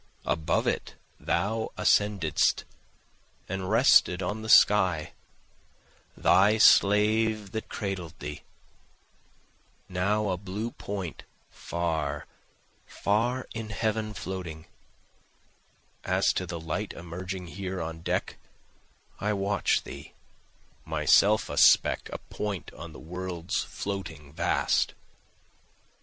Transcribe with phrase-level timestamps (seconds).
[0.25, 2.63] above it thou ascended'st,
[3.47, 5.13] And rested on the sky,
[6.17, 8.41] thy slave that cradled thee,)
[9.87, 12.25] Now a blue point, far,
[12.87, 14.65] far in heaven floating,
[16.03, 18.37] As to the light emerging here on deck
[19.19, 20.13] I watch thee,
[20.83, 24.95] (Myself a speck, a point on the world's floating vast.)